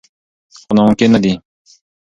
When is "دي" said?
1.23-1.33